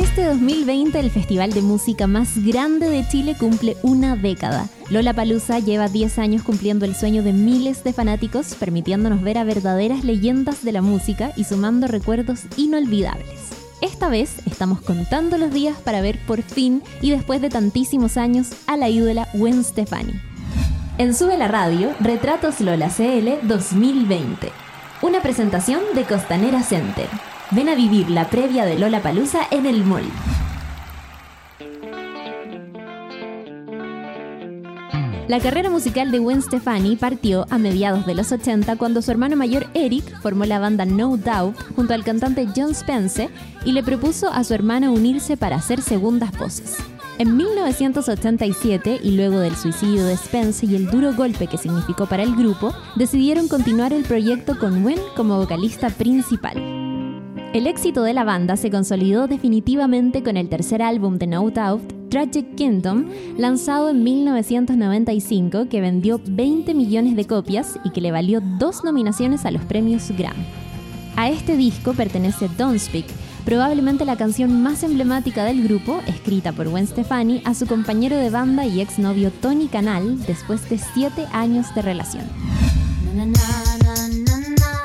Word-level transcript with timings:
Este 0.00 0.24
2020 0.24 0.98
el 0.98 1.10
festival 1.10 1.52
de 1.52 1.60
música 1.60 2.06
más 2.06 2.42
grande 2.42 2.88
de 2.88 3.06
Chile 3.06 3.36
cumple 3.38 3.76
una 3.82 4.16
década. 4.16 4.66
Lola 4.88 5.12
Palusa 5.12 5.58
lleva 5.58 5.88
10 5.88 6.18
años 6.18 6.42
cumpliendo 6.42 6.86
el 6.86 6.96
sueño 6.96 7.22
de 7.22 7.34
miles 7.34 7.84
de 7.84 7.92
fanáticos, 7.92 8.54
permitiéndonos 8.54 9.20
ver 9.20 9.36
a 9.36 9.44
verdaderas 9.44 10.02
leyendas 10.02 10.64
de 10.64 10.72
la 10.72 10.80
música 10.80 11.32
y 11.36 11.44
sumando 11.44 11.86
recuerdos 11.86 12.44
inolvidables. 12.56 13.50
Esta 13.82 14.08
vez 14.08 14.38
estamos 14.46 14.80
contando 14.80 15.36
los 15.36 15.52
días 15.52 15.76
para 15.76 16.00
ver 16.00 16.18
por 16.26 16.40
fin 16.40 16.82
y 17.02 17.10
después 17.10 17.42
de 17.42 17.50
tantísimos 17.50 18.16
años 18.16 18.52
a 18.66 18.78
la 18.78 18.88
ídola 18.88 19.28
Gwen 19.34 19.62
Stefani. 19.62 20.14
En 20.96 21.14
Sube 21.14 21.36
la 21.36 21.48
Radio, 21.48 21.92
Retratos 22.00 22.62
Lola 22.62 22.88
CL 22.88 23.46
2020. 23.46 24.50
Una 25.02 25.20
presentación 25.20 25.82
de 25.94 26.04
Costanera 26.04 26.62
Center. 26.62 27.29
Ven 27.52 27.68
a 27.68 27.74
vivir 27.74 28.08
la 28.10 28.28
previa 28.28 28.64
de 28.64 28.78
Lola 28.78 29.02
Palusa 29.02 29.40
en 29.50 29.66
el 29.66 29.84
mall. 29.84 30.04
La 35.26 35.40
carrera 35.40 35.68
musical 35.68 36.12
de 36.12 36.20
Gwen 36.20 36.42
Stefani 36.42 36.94
partió 36.94 37.46
a 37.50 37.58
mediados 37.58 38.06
de 38.06 38.14
los 38.14 38.30
80 38.30 38.76
cuando 38.76 39.02
su 39.02 39.10
hermano 39.10 39.34
mayor 39.34 39.66
Eric 39.74 40.04
formó 40.22 40.44
la 40.44 40.60
banda 40.60 40.84
No 40.84 41.16
Doubt 41.16 41.56
junto 41.74 41.92
al 41.92 42.04
cantante 42.04 42.46
John 42.54 42.72
Spence 42.72 43.28
y 43.64 43.72
le 43.72 43.82
propuso 43.82 44.30
a 44.30 44.44
su 44.44 44.54
hermana 44.54 44.90
unirse 44.92 45.36
para 45.36 45.56
hacer 45.56 45.82
segundas 45.82 46.30
voces. 46.38 46.76
En 47.18 47.36
1987, 47.36 49.00
y 49.02 49.10
luego 49.10 49.40
del 49.40 49.56
suicidio 49.56 50.04
de 50.04 50.16
Spence 50.16 50.66
y 50.66 50.74
el 50.74 50.86
duro 50.86 51.14
golpe 51.14 51.48
que 51.48 51.58
significó 51.58 52.06
para 52.06 52.22
el 52.22 52.34
grupo, 52.34 52.72
decidieron 52.94 53.46
continuar 53.46 53.92
el 53.92 54.04
proyecto 54.04 54.58
con 54.58 54.82
Gwen 54.82 55.00
como 55.16 55.36
vocalista 55.36 55.90
principal. 55.90 56.79
El 57.52 57.66
éxito 57.66 58.04
de 58.04 58.14
la 58.14 58.22
banda 58.22 58.56
se 58.56 58.70
consolidó 58.70 59.26
definitivamente 59.26 60.22
con 60.22 60.36
el 60.36 60.48
tercer 60.48 60.82
álbum 60.82 61.18
de 61.18 61.26
No 61.26 61.50
Doubt, 61.50 62.08
Tragic 62.08 62.54
Kingdom, 62.54 63.06
lanzado 63.36 63.90
en 63.90 64.04
1995, 64.04 65.68
que 65.68 65.80
vendió 65.80 66.20
20 66.24 66.74
millones 66.74 67.16
de 67.16 67.26
copias 67.26 67.76
y 67.82 67.90
que 67.90 68.00
le 68.00 68.12
valió 68.12 68.40
dos 68.40 68.84
nominaciones 68.84 69.44
a 69.46 69.50
los 69.50 69.62
premios 69.62 70.12
Grammy. 70.16 70.44
A 71.16 71.28
este 71.28 71.56
disco 71.56 71.92
pertenece 71.92 72.48
Don't 72.56 72.78
Speak, 72.78 73.06
probablemente 73.44 74.04
la 74.04 74.16
canción 74.16 74.62
más 74.62 74.84
emblemática 74.84 75.42
del 75.44 75.64
grupo, 75.64 76.00
escrita 76.06 76.52
por 76.52 76.68
Gwen 76.68 76.86
Stefani 76.86 77.42
a 77.44 77.54
su 77.54 77.66
compañero 77.66 78.16
de 78.16 78.30
banda 78.30 78.64
y 78.64 78.80
exnovio 78.80 79.32
Tony 79.32 79.66
Canal 79.66 80.24
después 80.24 80.70
de 80.70 80.78
7 80.78 81.26
años 81.32 81.74
de 81.74 81.82
relación 81.82 82.26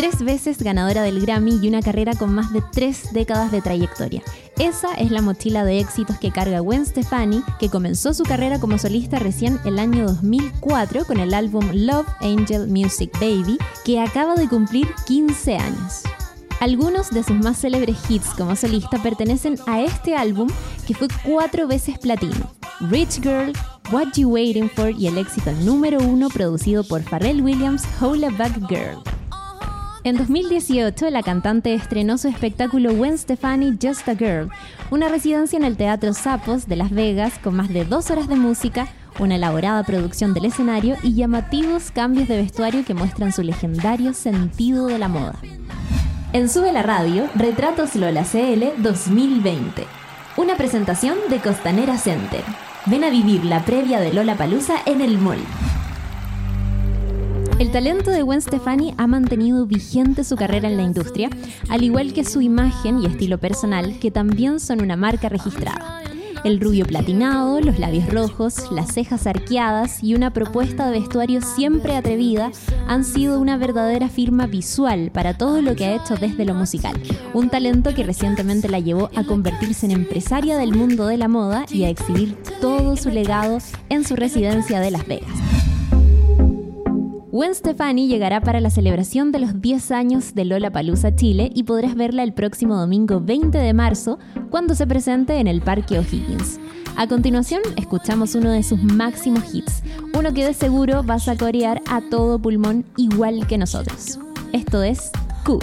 tres 0.00 0.22
veces 0.22 0.62
ganadora 0.62 1.02
del 1.02 1.20
Grammy 1.20 1.58
y 1.60 1.68
una 1.68 1.82
carrera 1.82 2.14
con 2.14 2.34
más 2.34 2.54
de 2.54 2.62
tres 2.72 3.12
décadas 3.12 3.52
de 3.52 3.60
trayectoria. 3.60 4.22
Esa 4.58 4.94
es 4.94 5.10
la 5.10 5.20
mochila 5.20 5.62
de 5.62 5.78
éxitos 5.78 6.18
que 6.18 6.30
carga 6.30 6.60
Gwen 6.60 6.86
Stefani, 6.86 7.42
que 7.58 7.68
comenzó 7.68 8.14
su 8.14 8.22
carrera 8.22 8.58
como 8.58 8.78
solista 8.78 9.18
recién 9.18 9.60
el 9.66 9.78
año 9.78 10.06
2004 10.06 11.04
con 11.04 11.20
el 11.20 11.34
álbum 11.34 11.68
Love 11.74 12.06
Angel 12.22 12.66
Music 12.66 13.12
Baby, 13.20 13.58
que 13.84 14.00
acaba 14.00 14.36
de 14.36 14.48
cumplir 14.48 14.88
15 15.06 15.58
años. 15.58 16.02
Algunos 16.60 17.10
de 17.10 17.22
sus 17.22 17.36
más 17.36 17.60
célebres 17.60 17.98
hits 18.08 18.28
como 18.28 18.56
solista 18.56 19.02
pertenecen 19.02 19.58
a 19.66 19.82
este 19.82 20.16
álbum 20.16 20.48
que 20.86 20.94
fue 20.94 21.08
cuatro 21.26 21.66
veces 21.66 21.98
platino. 21.98 22.50
Rich 22.88 23.20
Girl, 23.20 23.52
What 23.92 24.14
You 24.14 24.30
Waiting 24.30 24.70
For 24.70 24.92
y 24.92 25.08
el 25.08 25.18
éxito 25.18 25.52
número 25.60 25.98
uno 25.98 26.30
producido 26.30 26.84
por 26.84 27.02
Pharrell 27.02 27.42
Williams, 27.42 27.84
Hola 28.00 28.30
Back 28.30 28.66
Girl. 28.66 29.02
En 30.02 30.16
2018, 30.16 31.10
la 31.10 31.22
cantante 31.22 31.74
estrenó 31.74 32.16
su 32.16 32.28
espectáculo 32.28 32.92
When 32.92 33.18
Stefani 33.18 33.76
Just 33.80 34.08
a 34.08 34.14
Girl, 34.14 34.48
una 34.90 35.08
residencia 35.10 35.58
en 35.58 35.64
el 35.64 35.76
Teatro 35.76 36.14
Sapos 36.14 36.66
de 36.66 36.76
Las 36.76 36.90
Vegas 36.90 37.38
con 37.38 37.54
más 37.54 37.68
de 37.68 37.84
dos 37.84 38.10
horas 38.10 38.26
de 38.26 38.36
música, 38.36 38.88
una 39.18 39.34
elaborada 39.34 39.82
producción 39.84 40.32
del 40.32 40.46
escenario 40.46 40.96
y 41.02 41.14
llamativos 41.14 41.90
cambios 41.90 42.28
de 42.28 42.38
vestuario 42.38 42.82
que 42.82 42.94
muestran 42.94 43.30
su 43.30 43.42
legendario 43.42 44.14
sentido 44.14 44.86
de 44.86 44.98
la 44.98 45.08
moda. 45.08 45.34
En 46.32 46.48
Sube 46.48 46.72
la 46.72 46.82
Radio, 46.82 47.28
Retratos 47.34 47.94
Lola 47.94 48.24
CL 48.24 48.80
2020. 48.82 49.86
Una 50.38 50.56
presentación 50.56 51.18
de 51.28 51.40
Costanera 51.40 51.98
Center. 51.98 52.42
Ven 52.86 53.04
a 53.04 53.10
vivir 53.10 53.44
la 53.44 53.66
previa 53.66 54.00
de 54.00 54.14
Lola 54.14 54.34
Palusa 54.34 54.76
en 54.86 55.02
el 55.02 55.18
mall. 55.18 55.44
El 57.60 57.70
talento 57.70 58.10
de 58.10 58.22
Gwen 58.22 58.40
Stefani 58.40 58.94
ha 58.96 59.06
mantenido 59.06 59.66
vigente 59.66 60.24
su 60.24 60.34
carrera 60.34 60.66
en 60.66 60.78
la 60.78 60.82
industria, 60.82 61.28
al 61.68 61.84
igual 61.84 62.14
que 62.14 62.24
su 62.24 62.40
imagen 62.40 63.02
y 63.02 63.06
estilo 63.06 63.36
personal, 63.36 63.98
que 63.98 64.10
también 64.10 64.60
son 64.60 64.80
una 64.80 64.96
marca 64.96 65.28
registrada. 65.28 66.00
El 66.42 66.58
rubio 66.58 66.86
platinado, 66.86 67.60
los 67.60 67.78
labios 67.78 68.08
rojos, 68.08 68.72
las 68.72 68.94
cejas 68.94 69.26
arqueadas 69.26 70.02
y 70.02 70.14
una 70.14 70.32
propuesta 70.32 70.86
de 70.86 71.00
vestuario 71.00 71.42
siempre 71.42 71.96
atrevida 71.96 72.50
han 72.88 73.04
sido 73.04 73.38
una 73.38 73.58
verdadera 73.58 74.08
firma 74.08 74.46
visual 74.46 75.10
para 75.12 75.36
todo 75.36 75.60
lo 75.60 75.76
que 75.76 75.84
ha 75.84 75.96
hecho 75.96 76.16
desde 76.16 76.46
lo 76.46 76.54
musical. 76.54 76.98
Un 77.34 77.50
talento 77.50 77.94
que 77.94 78.04
recientemente 78.04 78.70
la 78.70 78.80
llevó 78.80 79.10
a 79.14 79.24
convertirse 79.24 79.84
en 79.84 79.92
empresaria 79.92 80.56
del 80.56 80.74
mundo 80.74 81.06
de 81.06 81.18
la 81.18 81.28
moda 81.28 81.66
y 81.70 81.84
a 81.84 81.90
exhibir 81.90 82.38
todo 82.62 82.96
su 82.96 83.10
legado 83.10 83.58
en 83.90 84.04
su 84.04 84.16
residencia 84.16 84.80
de 84.80 84.92
Las 84.92 85.06
Vegas. 85.06 85.49
Gwen 87.32 87.54
Stefani 87.54 88.08
llegará 88.08 88.40
para 88.40 88.60
la 88.60 88.70
celebración 88.70 89.30
de 89.30 89.38
los 89.38 89.60
10 89.60 89.92
años 89.92 90.34
de 90.34 90.44
Lola 90.44 90.72
Palusa 90.72 91.14
Chile 91.14 91.52
y 91.54 91.62
podrás 91.62 91.94
verla 91.94 92.24
el 92.24 92.32
próximo 92.32 92.76
domingo 92.76 93.20
20 93.20 93.56
de 93.56 93.72
marzo 93.72 94.18
cuando 94.50 94.74
se 94.74 94.84
presente 94.84 95.38
en 95.38 95.46
el 95.46 95.60
Parque 95.60 96.00
O'Higgins. 96.00 96.58
A 96.96 97.06
continuación, 97.06 97.62
escuchamos 97.76 98.34
uno 98.34 98.50
de 98.50 98.64
sus 98.64 98.82
máximos 98.82 99.54
hits, 99.54 99.84
uno 100.12 100.34
que 100.34 100.44
de 100.44 100.54
seguro 100.54 101.04
vas 101.04 101.28
a 101.28 101.36
corear 101.36 101.80
a 101.88 102.00
todo 102.00 102.40
pulmón 102.40 102.84
igual 102.96 103.46
que 103.46 103.58
nosotros. 103.58 104.18
Esto 104.52 104.82
es 104.82 105.12
Cool. 105.44 105.60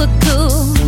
would 0.00 0.20
do. 0.20 0.79